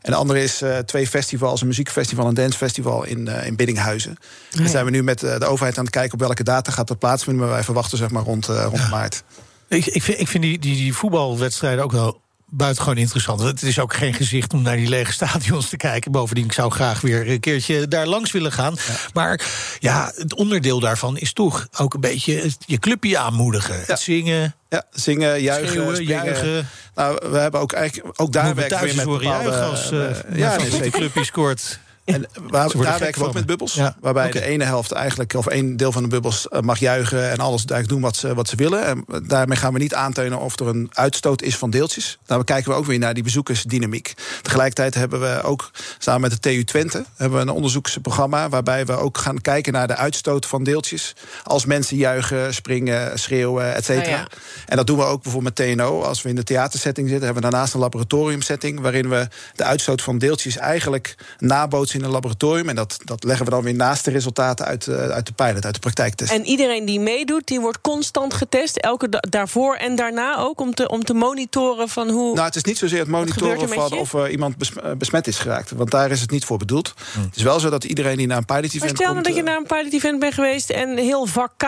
En 0.00 0.10
de 0.10 0.16
andere 0.16 0.42
is 0.42 0.62
twee 0.84 1.06
festivals, 1.06 1.60
een 1.60 1.66
muziekfestival 1.66 2.24
en 2.24 2.30
een 2.30 2.36
dancefestival 2.36 3.04
in, 3.04 3.28
in 3.28 3.56
Biddinghuizen. 3.56 4.16
Dan 4.50 4.68
zijn 4.68 4.84
we 4.84 4.90
nu 4.90 5.02
met 5.02 5.20
de 5.20 5.44
overheid 5.44 5.78
aan 5.78 5.84
het 5.84 5.92
kijken 5.92 6.12
op 6.12 6.20
welke 6.20 6.42
data 6.42 6.72
gaat 6.72 6.88
dat 6.88 6.98
plaatsvinden. 6.98 7.42
Maar 7.42 7.52
wij 7.54 7.64
verwachten 7.64 7.98
zeg 7.98 8.10
maar 8.10 8.22
rond, 8.22 8.46
rond 8.46 8.76
ja. 8.76 8.88
maart. 8.88 9.22
Ik, 9.68 9.86
ik, 9.86 10.02
vind, 10.02 10.20
ik 10.20 10.28
vind 10.28 10.42
die, 10.42 10.58
die, 10.58 10.76
die 10.76 10.94
voetbalwedstrijden 10.94 11.84
ook 11.84 11.92
wel 11.92 12.22
buitengewoon 12.46 12.98
interessant. 12.98 13.40
Het 13.40 13.62
is 13.62 13.78
ook 13.78 13.94
geen 13.94 14.14
gezicht 14.14 14.52
om 14.52 14.62
naar 14.62 14.76
die 14.76 14.88
lege 14.88 15.12
stadions 15.12 15.68
te 15.68 15.76
kijken. 15.76 16.12
Bovendien, 16.12 16.44
ik 16.44 16.52
zou 16.52 16.70
graag 16.70 17.00
weer 17.00 17.30
een 17.30 17.40
keertje 17.40 17.88
daar 17.88 18.06
langs 18.06 18.32
willen 18.32 18.52
gaan. 18.52 18.74
Ja. 18.86 18.94
Maar 19.12 19.40
ja, 19.78 20.12
het 20.16 20.34
onderdeel 20.34 20.80
daarvan 20.80 21.16
is 21.16 21.32
toch 21.32 21.68
ook 21.78 21.94
een 21.94 22.00
beetje 22.00 22.50
je 22.66 22.78
clubje 22.78 23.18
aanmoedigen. 23.18 23.74
Ja. 23.74 23.84
Het 23.86 24.00
zingen. 24.00 24.54
Ja, 24.68 24.82
zingen, 24.90 25.42
juichen, 25.42 25.68
Schreeuwen, 25.68 26.04
juichen. 26.04 26.68
Nou, 26.94 27.18
we 27.30 27.38
hebben 27.38 27.60
ook 27.60 27.72
eigenlijk 27.72 28.20
ook 28.20 28.32
daar 28.32 28.54
werken 28.54 28.80
we 28.80 28.94
met 28.94 29.04
bepaalde... 29.04 29.60
als 29.60 29.92
uh, 29.92 30.10
ja, 30.34 30.56
nee, 30.56 30.90
clubje 30.90 31.24
scoort. 31.24 31.78
En 32.04 32.26
waar, 32.50 32.70
daar 32.70 32.98
werken 32.98 33.20
we 33.20 33.26
ook 33.26 33.34
met 33.34 33.46
bubbels. 33.46 33.74
Ja. 33.74 33.96
Waarbij 34.00 34.26
okay. 34.26 34.40
de 34.40 34.46
ene 34.46 34.64
helft 34.64 34.92
eigenlijk, 34.92 35.34
of 35.34 35.46
één 35.46 35.76
deel 35.76 35.92
van 35.92 36.02
de 36.02 36.08
bubbels 36.08 36.46
mag 36.60 36.78
juichen 36.78 37.30
en 37.30 37.38
alles 37.38 37.64
eigenlijk 37.64 37.88
doen 37.88 38.00
wat 38.00 38.16
ze, 38.16 38.34
wat 38.34 38.48
ze 38.48 38.56
willen. 38.56 38.84
En 38.84 39.04
daarmee 39.26 39.56
gaan 39.56 39.72
we 39.72 39.78
niet 39.78 39.94
aantonen 39.94 40.38
of 40.38 40.60
er 40.60 40.66
een 40.66 40.90
uitstoot 40.92 41.42
is 41.42 41.56
van 41.56 41.70
deeltjes. 41.70 42.18
Daar 42.26 42.44
kijken 42.44 42.70
we 42.70 42.76
ook 42.76 42.84
weer 42.84 42.98
naar 42.98 43.14
die 43.14 43.22
bezoekersdynamiek. 43.22 44.14
Tegelijkertijd 44.42 44.94
hebben 44.94 45.20
we 45.20 45.42
ook 45.42 45.70
samen 45.98 46.20
met 46.20 46.30
de 46.30 46.38
TU 46.38 46.64
Twente 46.64 47.04
hebben 47.16 47.38
we 47.38 47.44
een 47.44 47.54
onderzoeksprogramma 47.54 48.48
waarbij 48.48 48.86
we 48.86 48.92
ook 48.92 49.18
gaan 49.18 49.40
kijken 49.40 49.72
naar 49.72 49.86
de 49.86 49.96
uitstoot 49.96 50.46
van 50.46 50.64
deeltjes. 50.64 51.14
Als 51.42 51.64
mensen 51.64 51.96
juichen, 51.96 52.54
springen, 52.54 53.18
schreeuwen, 53.18 53.74
et 53.74 53.84
cetera. 53.84 54.16
Ja. 54.16 54.28
En 54.66 54.76
dat 54.76 54.86
doen 54.86 54.98
we 54.98 55.04
ook 55.04 55.22
bijvoorbeeld 55.22 55.58
met 55.58 55.76
TNO. 55.76 56.02
Als 56.02 56.22
we 56.22 56.28
in 56.28 56.34
de 56.34 56.44
theatersetting 56.44 57.08
zitten, 57.08 57.24
hebben 57.24 57.42
we 57.42 57.50
daarnaast 57.50 57.74
een 57.74 57.80
laboratoriumsetting 57.80 58.80
waarin 58.80 59.08
we 59.08 59.28
de 59.54 59.64
uitstoot 59.64 60.02
van 60.02 60.18
deeltjes 60.18 60.56
eigenlijk 60.56 61.14
nabootsen 61.38 61.93
in 61.94 62.04
een 62.04 62.10
laboratorium. 62.10 62.68
En 62.68 62.74
dat, 62.74 62.98
dat 63.04 63.24
leggen 63.24 63.44
we 63.44 63.50
dan 63.50 63.62
weer 63.62 63.74
naast 63.74 64.04
de 64.04 64.10
resultaten 64.10 64.66
uit, 64.66 64.86
uh, 64.86 64.96
uit 64.96 65.26
de 65.26 65.32
pilot, 65.32 65.64
uit 65.64 65.74
de 65.74 65.80
praktijktest. 65.80 66.32
En 66.32 66.44
iedereen 66.44 66.84
die 66.84 67.00
meedoet, 67.00 67.46
die 67.46 67.60
wordt 67.60 67.80
constant 67.80 68.34
getest, 68.34 68.76
elke 68.76 69.08
da 69.08 69.22
daarvoor 69.28 69.74
en 69.74 69.96
daarna 69.96 70.38
ook, 70.38 70.60
om 70.60 70.74
te, 70.74 70.88
om 70.88 71.04
te 71.04 71.14
monitoren 71.14 71.88
van 71.88 72.10
hoe. 72.10 72.34
Nou, 72.34 72.46
het 72.46 72.56
is 72.56 72.64
niet 72.64 72.78
zozeer 72.78 72.98
het 72.98 73.08
monitoren 73.08 73.68
van 73.68 73.92
of 73.92 74.12
uh, 74.12 74.30
iemand 74.30 74.56
besmet 74.98 75.26
is 75.26 75.38
geraakt. 75.38 75.70
Want 75.70 75.90
daar 75.90 76.10
is 76.10 76.20
het 76.20 76.30
niet 76.30 76.44
voor 76.44 76.58
bedoeld. 76.58 76.94
Hm. 77.12 77.20
Het 77.20 77.36
is 77.36 77.42
wel 77.42 77.60
zo 77.60 77.70
dat 77.70 77.84
iedereen 77.84 78.16
die 78.16 78.26
naar 78.26 78.38
een 78.38 78.44
pilot 78.44 78.64
event 78.64 78.80
maar 78.80 78.90
stel 78.90 79.12
komt. 79.12 79.22
nou 79.22 79.34
dat 79.34 79.36
je 79.36 79.42
naar 79.42 79.56
een 79.56 79.66
pilot 79.66 79.92
event 79.92 80.20
bent 80.20 80.34
geweest 80.34 80.70
en 80.70 80.96
heel 80.96 81.26
vak 81.26 81.52
K 81.56 81.66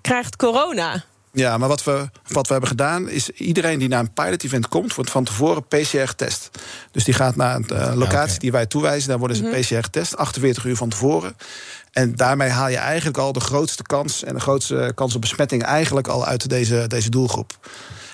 krijgt 0.00 0.36
corona. 0.36 1.04
Ja, 1.32 1.58
maar 1.58 1.68
wat 1.68 1.84
we, 1.84 2.10
wat 2.26 2.46
we 2.46 2.52
hebben 2.52 2.70
gedaan 2.70 3.08
is... 3.08 3.30
iedereen 3.30 3.78
die 3.78 3.88
naar 3.88 4.00
een 4.00 4.12
pilot-event 4.12 4.68
komt... 4.68 4.94
wordt 4.94 5.10
van 5.10 5.24
tevoren 5.24 5.66
PCR 5.66 6.08
getest. 6.08 6.50
Dus 6.90 7.04
die 7.04 7.14
gaat 7.14 7.36
naar 7.36 7.56
een 7.56 7.66
uh, 7.72 7.92
locatie 7.94 8.16
ja, 8.16 8.24
okay. 8.24 8.38
die 8.38 8.52
wij 8.52 8.66
toewijzen. 8.66 9.08
Daar 9.08 9.18
worden 9.18 9.36
ze 9.36 9.42
mm 9.42 9.52
-hmm. 9.52 9.60
PCR 9.60 9.74
getest, 9.74 10.16
48 10.16 10.64
uur 10.64 10.76
van 10.76 10.88
tevoren. 10.88 11.36
En 11.92 12.16
daarmee 12.16 12.48
haal 12.48 12.68
je 12.68 12.76
eigenlijk 12.76 13.18
al 13.18 13.32
de 13.32 13.40
grootste 13.40 13.82
kans... 13.82 14.24
en 14.24 14.34
de 14.34 14.40
grootste 14.40 14.92
kans 14.94 15.14
op 15.14 15.20
besmetting 15.20 15.62
eigenlijk 15.62 16.08
al 16.08 16.26
uit 16.26 16.48
deze, 16.48 16.84
deze 16.86 17.10
doelgroep. 17.10 17.58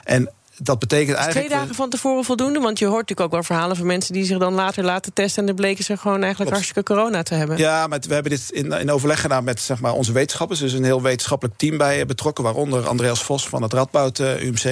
En 0.05 0.31
dat 0.63 0.79
betekent 0.79 1.17
eigenlijk. 1.17 1.47
Twee 1.47 1.59
dagen 1.59 1.75
van 1.75 1.91
tevoren 1.91 2.25
voldoende? 2.25 2.61
Want 2.61 2.79
je 2.79 2.85
hoort 2.85 3.01
natuurlijk 3.01 3.27
ook 3.27 3.33
wel 3.33 3.43
verhalen 3.43 3.77
van 3.77 3.87
mensen 3.87 4.13
die 4.13 4.25
zich 4.25 4.39
dan 4.39 4.55
later 4.55 4.85
laten 4.85 5.13
testen. 5.13 5.41
en 5.41 5.47
dan 5.47 5.57
bleken 5.57 5.85
ze 5.85 5.97
gewoon 5.97 6.23
eigenlijk 6.23 6.51
Klopt. 6.51 6.51
hartstikke 6.51 6.93
corona 6.93 7.23
te 7.23 7.35
hebben. 7.35 7.57
Ja, 7.57 7.87
maar 7.87 7.99
we 8.09 8.15
hebben 8.15 8.33
dit 8.33 8.51
in, 8.51 8.73
in 8.73 8.91
overleg 8.91 9.21
gedaan 9.21 9.45
met 9.45 9.61
zeg 9.61 9.81
maar, 9.81 9.93
onze 9.93 10.13
wetenschappers. 10.13 10.61
Dus 10.61 10.73
een 10.73 10.85
heel 10.85 11.03
wetenschappelijk 11.03 11.59
team 11.59 11.79
bij 11.79 12.07
betrokken. 12.07 12.45
Waaronder 12.45 12.89
Andreas 12.89 13.23
Vos 13.23 13.49
van 13.49 13.63
het 13.63 13.73
Radboud 13.73 14.19
uh, 14.19 14.43
UMC. 14.43 14.65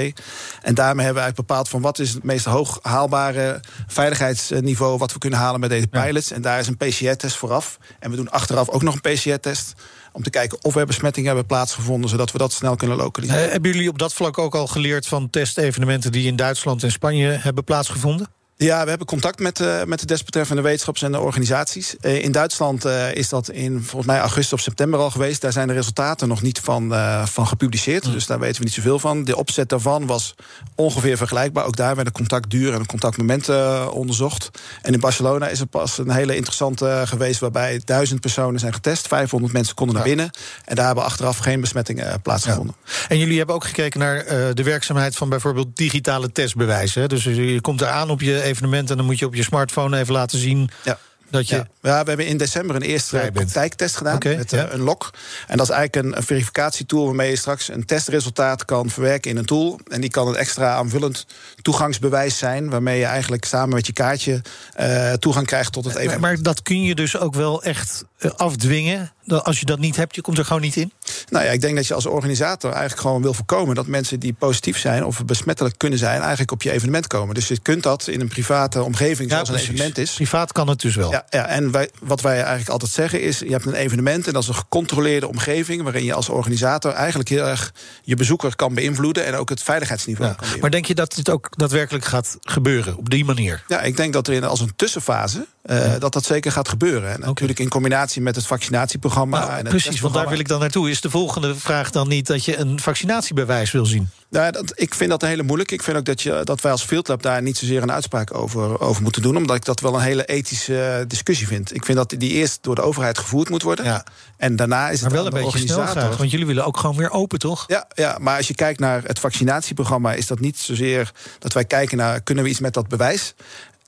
En 0.63 0.75
daarmee 0.75 1.05
hebben 1.05 1.23
we 1.23 1.27
eigenlijk 1.27 1.37
bepaald 1.37 1.69
van 1.69 1.81
wat 1.81 1.99
is 1.99 2.13
het 2.13 2.23
meest 2.23 2.45
hoog 2.45 2.79
haalbare 2.83 3.61
veiligheidsniveau. 3.87 4.99
wat 4.99 5.13
we 5.13 5.19
kunnen 5.19 5.39
halen 5.39 5.61
met 5.61 5.71
deze 5.71 5.87
pilots. 5.87 6.29
Ja. 6.29 6.35
En 6.35 6.43
daar 6.43 6.59
is 6.59 6.67
een 6.67 6.77
PCR-test 6.77 7.37
vooraf. 7.37 7.79
En 7.99 8.11
we 8.11 8.17
doen 8.17 8.31
achteraf 8.31 8.69
ook 8.69 8.83
nog 8.83 8.95
een 8.95 9.15
PCR-test 9.15 9.75
om 10.17 10.23
te 10.23 10.31
kijken 10.31 10.59
of 10.65 10.77
er 10.77 10.87
besmettingen 10.87 11.29
hebben 11.29 11.47
plaatsgevonden, 11.47 12.11
zodat 12.11 12.33
we 12.33 12.39
dat 12.39 12.53
snel 12.53 12.77
kunnen 12.77 12.97
lokaliseren. 12.97 13.45
Uh, 13.45 13.51
hebben 13.51 13.73
jullie 13.73 13.89
op 13.89 13.99
dat 13.99 14.15
vlak 14.15 14.39
ook 14.39 14.55
al 14.55 14.67
geleerd 14.67 15.07
van 15.07 15.31
testevenementen 15.31 16.13
die 16.13 16.27
in 16.27 16.37
Duitsland 16.37 16.83
en 16.83 16.91
Spanje 16.91 17.29
hebben 17.29 17.65
plaatsgevonden? 17.65 18.27
Ja, 18.59 18.83
we 18.83 18.89
hebben 18.89 19.07
contact 19.07 19.39
met, 19.39 19.61
uh, 19.61 19.85
met 19.85 20.01
de 20.01 20.07
desbetreffende 20.07 20.63
wetenschappers 20.63 21.05
en 21.05 21.13
de 21.13 21.21
organisaties. 21.21 21.95
Uh, 22.01 22.23
in 22.23 22.33
Duitsland 22.33 22.87
uh, 22.87 23.15
is 23.15 23.29
dat 23.29 23.51
in 23.51 23.83
volgens 23.83 24.07
mij 24.07 24.19
augustus 24.19 24.53
of 24.53 24.61
september 24.61 25.01
al 25.01 25.11
geweest. 25.11 25.41
Daar 25.41 25.53
zijn 25.53 25.69
de 25.69 25.75
resultaten 25.75 26.29
nog 26.29 26.43
niet 26.43 26.61
van, 26.61 26.95
van 27.25 27.47
gepubliceerd. 27.47 28.07
Mm. 28.07 28.13
Dus 28.13 28.27
daar 28.27 28.39
weten 28.39 28.59
we 28.59 28.65
niet 28.65 28.75
zoveel 28.75 28.99
van. 28.99 29.25
De 29.25 29.37
opzet 29.37 29.69
daarvan 29.69 30.07
was 30.07 30.35
ongeveer 30.75 31.17
vergelijkbaar. 31.17 31.65
Ook 31.65 31.77
daar 31.77 31.95
werden 31.95 32.13
contactduur 32.13 32.75
en 32.75 32.87
contactmomenten 32.87 33.93
onderzocht. 33.93 34.51
En 34.83 34.93
in 34.93 35.01
Barcelona 35.01 35.49
is 35.49 35.61
er 35.61 35.67
pas 35.67 35.99
een 35.99 36.11
hele 36.11 36.35
interessante 36.35 37.03
geweest... 37.05 37.41
waarbij 37.41 37.81
duizend 37.85 38.21
personen 38.21 38.61
zijn 38.61 38.73
getest. 38.73 39.07
500 39.07 39.53
mensen 39.53 39.75
konden 39.75 39.95
naar 39.97 40.05
binnen. 40.05 40.31
En 40.65 40.75
daar 40.77 40.87
hebben 40.87 41.05
achteraf 41.05 41.39
geen 41.39 41.61
besmettingen 41.61 42.23
plaatsgevonden. 42.23 42.75
Ja. 42.85 42.93
En 43.09 43.19
jullie 43.19 43.37
hebben 43.37 43.55
ook 43.55 43.65
gekeken 43.65 44.01
naar 44.01 44.25
de 44.55 44.63
werkzaamheid 44.63 45.17
van 45.17 45.29
bijvoorbeeld 45.29 45.77
digitale 45.77 46.33
testbewijzen. 46.33 47.09
Dus 47.09 47.25
je 47.25 47.61
komt 47.61 47.81
eraan 47.81 48.11
op 48.11 48.21
je 48.21 48.46
evenement 48.47 48.91
en 48.91 48.97
dan 48.97 49.07
moet 49.07 49.19
je 49.19 49.27
op 49.27 49.35
je 49.35 49.43
smartphone 49.43 49.99
even 49.99 50.13
laten 50.13 50.39
zien. 50.39 50.71
Ja. 50.85 50.99
Dat 51.31 51.49
je... 51.49 51.57
ja. 51.57 51.67
we 51.81 52.09
hebben 52.09 52.27
in 52.27 52.37
december 52.37 52.77
een 52.77 52.83
eerste 52.83 53.31
praktijktest 53.33 53.97
gedaan 53.97 54.15
okay, 54.15 54.37
met 54.37 54.51
ja. 54.51 54.71
een 54.71 54.81
log. 54.81 55.11
En 55.47 55.57
dat 55.57 55.69
is 55.69 55.75
eigenlijk 55.75 56.07
een, 56.07 56.17
een 56.17 56.23
verificatietool 56.23 57.05
waarmee 57.05 57.31
je 57.31 57.37
straks 57.37 57.69
een 57.69 57.85
testresultaat 57.85 58.65
kan 58.65 58.91
verwerken 58.91 59.31
in 59.31 59.37
een 59.37 59.45
tool. 59.45 59.81
En 59.89 60.01
die 60.01 60.11
kan 60.11 60.29
een 60.29 60.37
extra 60.37 60.75
aanvullend 60.75 61.27
toegangsbewijs 61.63 62.39
zijn, 62.39 62.71
waarmee 62.71 62.99
je 62.99 63.05
eigenlijk 63.05 63.45
samen 63.45 63.75
met 63.75 63.87
je 63.87 63.93
kaartje 63.93 64.43
uh, 64.81 65.13
toegang 65.13 65.47
krijgt 65.47 65.73
tot 65.73 65.85
het 65.85 65.95
evenement. 65.95 66.21
Maar, 66.21 66.33
maar 66.33 66.43
dat 66.43 66.63
kun 66.63 66.83
je 66.83 66.95
dus 66.95 67.19
ook 67.19 67.35
wel 67.35 67.63
echt 67.63 68.05
uh, 68.19 68.31
afdwingen. 68.31 69.13
Als 69.27 69.61
je 69.61 69.67
dat 69.67 69.79
niet 69.79 69.97
hebt, 69.97 70.15
je 70.15 70.21
komt 70.21 70.39
er 70.39 70.45
gewoon 70.45 70.63
niet 70.63 70.77
in? 70.77 70.93
Nou 71.29 71.45
ja, 71.45 71.51
ik 71.51 71.61
denk 71.61 71.77
dat 71.77 71.87
je 71.87 71.95
als 71.95 72.07
organisator 72.07 72.71
eigenlijk 72.71 73.01
gewoon 73.01 73.23
wil 73.23 73.35
voorkomen 73.35 73.75
dat 73.75 73.87
mensen 73.87 74.21
die 74.21 74.33
positief 74.33 74.79
zijn 74.79 75.05
of 75.05 75.25
besmettelijk 75.25 75.79
kunnen 75.79 75.99
zijn, 75.99 76.21
eigenlijk 76.21 76.53
op 76.53 76.63
je 76.63 76.71
evenement 76.71 77.07
komen. 77.07 77.35
Dus 77.35 77.49
je 77.49 77.59
kunt 77.59 77.83
dat 77.83 78.09
in 78.09 78.21
een 78.21 78.29
private 78.29 78.83
omgeving, 78.83 79.31
zoals 79.31 79.49
ja, 79.49 79.55
een 79.55 79.61
evenement 79.61 79.99
is. 79.99 80.15
Privaat 80.15 80.53
kan 80.53 80.69
het 80.69 80.81
dus 80.81 80.95
wel. 80.95 81.11
Ja, 81.11 81.27
ja 81.31 81.47
en 81.47 81.71
wij, 81.71 81.91
wat 82.03 82.21
wij 82.21 82.37
eigenlijk 82.37 82.69
altijd 82.69 82.91
zeggen 82.91 83.23
is: 83.23 83.39
je 83.39 83.51
hebt 83.51 83.67
een 83.67 83.75
evenement 83.75 84.27
en 84.27 84.33
dat 84.33 84.43
is 84.43 84.49
een 84.49 84.55
gecontroleerde 84.55 85.29
omgeving 85.29 85.83
waarin 85.83 86.05
je 86.05 86.15
als 86.15 86.29
organisator 86.29 86.93
eigenlijk 86.93 87.29
heel 87.29 87.47
erg 87.47 87.73
je 88.03 88.15
bezoeker 88.15 88.57
kan 88.57 88.75
beïnvloeden 88.75 89.25
en 89.25 89.35
ook 89.35 89.49
het 89.49 89.63
veiligheidsniveau 89.63 90.31
ja, 90.31 90.37
kan. 90.37 90.61
Maar 90.61 90.71
denk 90.71 90.87
je 90.87 90.95
dat 90.95 91.15
dit 91.15 91.31
ook 91.31 91.49
daadwerkelijk 91.57 92.05
gaat 92.05 92.37
gebeuren 92.41 92.97
op 92.97 93.11
die 93.11 93.25
manier? 93.25 93.65
Ja, 93.69 93.81
ik 93.83 93.97
denk 93.97 94.13
dat 94.13 94.29
er 94.29 94.35
in, 94.35 94.45
als 94.45 94.61
een 94.61 94.77
tussenfase 94.77 95.47
uh, 95.67 95.87
ja. 95.87 95.99
dat 95.99 96.13
dat 96.13 96.25
zeker 96.25 96.53
gaat 96.53 96.69
gebeuren. 96.69 97.09
En 97.09 97.17
okay. 97.17 97.27
natuurlijk 97.29 97.59
in 97.59 97.69
combinatie 97.69 98.23
met 98.23 98.37
het 98.37 98.47
vaccinatieprogramma. 98.47 99.39
Nou, 99.39 99.51
en 99.51 99.57
het 99.57 99.69
precies, 99.69 100.01
want 100.01 100.15
daar 100.15 100.29
wil 100.29 100.39
ik 100.39 100.49
dan 100.49 100.61
naartoe. 100.61 100.91
Is 100.91 101.01
de 101.01 101.11
volgende 101.11 101.55
vraag 101.55 101.91
dan 101.91 102.09
niet 102.09 102.27
dat 102.27 102.45
je 102.45 102.57
een 102.57 102.81
vaccinatiebewijs 102.81 103.71
wil 103.71 103.87
zien? 103.87 104.09
Nou, 104.31 104.53
dat, 104.53 104.73
ik 104.75 104.95
vind 104.95 105.11
dat 105.11 105.23
een 105.23 105.29
hele 105.29 105.43
moeilijk. 105.43 105.73
Ik 105.73 105.83
vind 105.83 105.97
ook 105.97 106.05
dat, 106.05 106.23
je, 106.23 106.41
dat 106.45 106.61
wij 106.61 106.73
als 106.73 106.85
Fieldlab 106.85 107.23
daar 107.23 107.43
niet 107.43 107.59
zozeer 107.59 107.83
een 107.83 107.93
uitspraak 107.93 108.35
over, 108.35 108.81
over 108.81 109.03
moeten 109.03 109.23
doen. 109.23 109.37
Omdat 109.37 109.57
ik 109.57 109.65
dat 109.65 109.81
wel 109.81 109.95
een 109.95 110.01
hele 110.01 110.25
ethische 110.25 111.05
discussie 111.09 111.47
vind. 111.47 111.75
Ik 111.75 111.85
vind 111.85 111.99
dat 111.99 112.15
die 112.19 112.31
eerst 112.31 112.59
door 112.61 112.75
de 112.75 112.83
overheid 112.83 113.19
gevoerd 113.19 113.49
moet 113.49 113.63
worden. 113.63 113.85
Ja. 113.85 114.05
En 114.37 114.57
daarna 114.57 114.91
is 114.91 115.01
maar 115.01 115.11
het 115.11 115.19
wel 115.19 115.27
een 115.27 115.45
beetje 115.45 115.59
snel 115.59 115.87
graag, 115.87 116.17
want 116.17 116.31
jullie 116.31 116.47
willen 116.47 116.65
ook 116.65 116.77
gewoon 116.77 116.97
weer 116.97 117.11
open, 117.11 117.39
toch? 117.39 117.65
Ja, 117.67 117.87
ja, 117.95 118.19
maar 118.21 118.37
als 118.37 118.49
je 118.49 118.55
kijkt 118.55 118.81
naar 118.81 119.03
het 119.03 119.19
vaccinatieprogramma... 119.19 120.13
is 120.13 120.27
dat 120.27 120.41
niet 120.41 120.59
zozeer 120.59 121.13
dat 121.39 121.53
wij 121.53 121.65
kijken 121.65 121.97
naar... 121.97 122.21
kunnen 122.21 122.45
we 122.45 122.51
iets 122.51 122.61
met 122.61 122.75
dat 122.75 122.89
bewijs? 122.89 123.35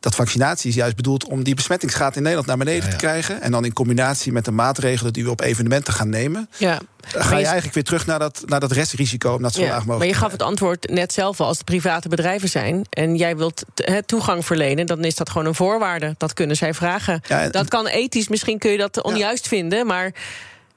Dat 0.00 0.14
vaccinatie 0.14 0.68
is 0.68 0.74
juist 0.74 0.96
bedoeld 0.96 1.24
om 1.24 1.42
die 1.42 1.54
besmettingsgraad 1.54 2.16
in 2.16 2.22
Nederland 2.22 2.46
naar 2.48 2.56
beneden 2.56 2.80
ja, 2.82 2.86
ja. 2.86 2.90
te 2.90 2.96
krijgen. 2.96 3.40
En 3.40 3.50
dan 3.50 3.64
in 3.64 3.72
combinatie 3.72 4.32
met 4.32 4.44
de 4.44 4.50
maatregelen 4.50 5.12
die 5.12 5.24
we 5.24 5.30
op 5.30 5.40
evenementen 5.40 5.92
gaan 5.92 6.08
nemen. 6.08 6.48
Ja. 6.56 6.80
Ga 7.00 7.30
je, 7.30 7.36
je 7.36 7.44
eigenlijk 7.44 7.74
weer 7.74 7.84
terug 7.84 8.06
naar 8.06 8.18
dat, 8.18 8.42
naar 8.46 8.60
dat 8.60 8.72
restrisico 8.72 9.34
om 9.34 9.42
dat 9.42 9.52
zo 9.52 9.60
ja, 9.60 9.66
laag 9.66 9.76
mogelijk 9.76 9.98
Maar 9.98 10.08
je 10.08 10.14
gaf 10.14 10.32
het 10.32 10.42
antwoord 10.42 10.90
net 10.90 11.12
zelf 11.12 11.40
al. 11.40 11.46
Als 11.46 11.56
het 11.56 11.66
private 11.66 12.08
bedrijven 12.08 12.48
zijn 12.48 12.86
en 12.90 13.16
jij 13.16 13.36
wilt 13.36 13.64
toegang 14.06 14.46
verlenen, 14.46 14.86
dan 14.86 15.04
is 15.04 15.14
dat 15.14 15.30
gewoon 15.30 15.46
een 15.46 15.54
voorwaarde. 15.54 16.14
Dat 16.18 16.32
kunnen 16.32 16.56
zij 16.56 16.74
vragen. 16.74 17.20
Ja, 17.28 17.40
en, 17.40 17.50
dat 17.50 17.68
kan 17.68 17.86
ethisch, 17.86 18.28
misschien 18.28 18.58
kun 18.58 18.70
je 18.70 18.78
dat 18.78 19.02
onjuist 19.02 19.48
vinden, 19.48 19.86
maar. 19.86 20.12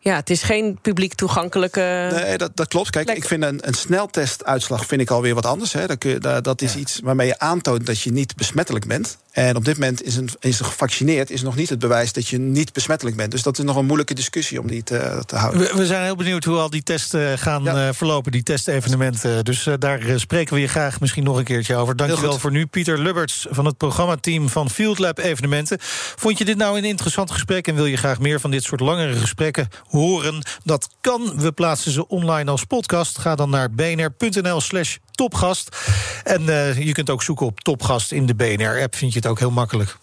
Ja, 0.04 0.16
het 0.16 0.30
is 0.30 0.44
geen 0.44 0.80
publiek 0.82 1.14
toegankelijke. 1.14 2.10
Nee, 2.12 2.38
dat, 2.38 2.52
dat 2.56 2.68
klopt. 2.68 2.90
Kijk, 2.90 3.10
ik 3.10 3.26
vind 3.26 3.44
een, 3.44 3.68
een 3.68 3.74
sneltestuitslag 3.74 4.86
vind 4.86 5.02
ik 5.02 5.10
alweer 5.10 5.34
wat 5.34 5.46
anders. 5.46 5.74
Hè. 5.74 5.88
Dat, 5.88 5.98
kun 5.98 6.10
je, 6.10 6.20
dat, 6.20 6.44
dat 6.44 6.62
is 6.62 6.74
ja. 6.74 6.80
iets 6.80 7.00
waarmee 7.04 7.28
je 7.28 7.40
aantoont 7.40 7.86
dat 7.86 8.02
je 8.02 8.12
niet 8.12 8.36
besmettelijk 8.36 8.88
bent. 8.88 9.18
En 9.32 9.56
op 9.56 9.66
dit 9.66 9.78
moment 9.78 10.04
is, 10.04 10.16
een, 10.16 10.30
is 10.40 10.60
er 10.60 10.66
gevaccineerd, 10.66 11.30
is 11.30 11.42
nog 11.42 11.56
niet 11.56 11.70
het 11.70 11.80
bewijs 11.80 12.14
dat 12.14 12.28
je 12.28 12.40
niet 12.40 12.74
besmettelijk 12.74 13.16
bent. 13.18 13.32
Dus 13.32 13.44
dat 13.44 13.58
is 13.58 13.64
nog 13.64 13.76
een 13.76 13.86
moeilijke 13.86 14.14
discussie 14.14 14.60
om 14.60 14.68
die 14.68 14.84
te, 14.84 15.24
te 15.26 15.36
houden. 15.36 15.62
We, 15.62 15.72
we, 15.76 15.86
zijn 15.86 16.04
heel 16.04 16.16
benieuwd 16.16 16.44
hoe 16.44 16.58
al 16.58 16.70
die 16.70 16.84
testen 16.84 17.38
gaan 17.38 17.64
ja. 17.64 17.88
uh, 17.88 17.94
verlopen, 17.94 18.32
die 18.32 18.44
testevenementen. 18.44 19.46
Dus 19.46 19.66
uh, 19.66 19.74
daar 19.80 20.02
spreken 20.16 20.54
we 20.54 20.62
je 20.62 20.68
graag 20.68 21.00
misschien 21.00 21.24
nog 21.24 21.38
een 21.38 21.44
keertje 21.44 21.76
over. 21.76 21.96
Dankjewel 21.96 22.40
voor 22.40 22.52
nu, 22.52 22.66
Pieter 22.66 23.00
Lubberts 23.00 23.48
van 23.50 23.66
het 23.66 23.78
programmateam 23.78 24.50
van 24.50 24.70
Field 24.70 25.00
Lab 25.00 25.18
Evenementen. 25.18 25.78
Vond 26.16 26.38
je 26.38 26.46
dit 26.46 26.58
nou 26.58 26.78
een 26.78 26.86
interessant 26.86 27.32
gesprek 27.32 27.68
en 27.68 27.76
wil 27.76 27.86
je 27.86 27.98
graag 27.98 28.20
meer 28.20 28.40
van 28.40 28.52
dit 28.52 28.64
soort 28.64 28.82
langere 28.82 29.16
gesprekken 29.16 29.68
horen? 29.92 30.42
Dat 30.64 30.90
kan. 31.02 31.34
We 31.36 31.52
plaatsen 31.52 31.92
ze 31.92 32.08
online 32.08 32.52
als 32.52 32.64
podcast. 32.64 33.18
Ga 33.18 33.36
dan 33.36 33.50
naar 33.50 33.72
bnr.nl/slash 33.72 34.98
topgast. 35.12 35.78
En 36.24 36.42
uh, 36.42 36.86
je 36.86 36.92
kunt 36.92 37.10
ook 37.10 37.24
zoeken 37.24 37.46
op 37.46 37.60
topgast 37.60 38.12
in 38.12 38.26
de 38.26 38.36
BNR-app. 38.36 38.96
Vind 38.96 39.14
je 39.14 39.20
het 39.20 39.28
ook 39.28 39.40
heel 39.40 39.52
makkelijk. 39.52 39.98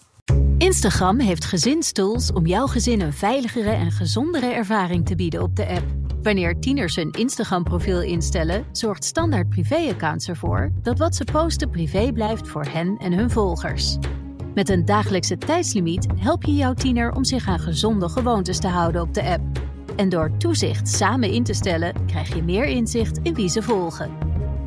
Instagram 0.57 1.19
heeft 1.19 1.45
gezinstools 1.45 2.31
om 2.31 2.45
jouw 2.45 2.67
gezin 2.67 3.01
een 3.01 3.13
veiligere 3.13 3.71
en 3.71 3.91
gezondere 3.91 4.45
ervaring 4.45 5.05
te 5.05 5.15
bieden 5.15 5.41
op 5.41 5.55
de 5.55 5.67
app. 5.67 5.85
Wanneer 6.23 6.59
tieners 6.59 6.95
een 6.95 7.11
Instagram-profiel 7.11 8.01
instellen, 8.01 8.65
zorgt 8.71 9.03
standaard 9.03 9.49
privé-accounts 9.49 10.27
ervoor 10.27 10.71
dat 10.81 10.97
wat 10.97 11.15
ze 11.15 11.23
posten 11.23 11.69
privé 11.69 12.11
blijft 12.13 12.47
voor 12.47 12.65
hen 12.65 12.97
en 12.97 13.13
hun 13.13 13.29
volgers. 13.29 13.97
Met 14.55 14.69
een 14.69 14.85
dagelijkse 14.85 15.37
tijdslimiet 15.37 16.07
help 16.15 16.43
je 16.43 16.55
jouw 16.55 16.73
tiener 16.73 17.11
om 17.11 17.23
zich 17.23 17.47
aan 17.47 17.59
gezonde 17.59 18.09
gewoontes 18.09 18.59
te 18.59 18.67
houden 18.67 19.01
op 19.01 19.13
de 19.13 19.23
app. 19.23 19.68
En 19.99 20.09
door 20.09 20.37
toezicht 20.37 20.87
samen 20.87 21.31
in 21.31 21.43
te 21.43 21.53
stellen, 21.53 22.05
krijg 22.05 22.35
je 22.35 22.43
meer 22.43 22.65
inzicht 22.65 23.19
in 23.23 23.33
wie 23.33 23.49
ze 23.49 23.61
volgen. 23.61 24.17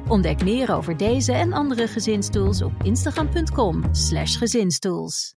Ontdek 0.09 0.45
meer 0.45 0.75
over 0.75 0.97
deze 0.97 1.33
en 1.33 1.53
andere 1.53 1.89
gezinstools 1.89 2.63
op 2.63 2.73
instagram.com/gezinstools. 2.83 5.31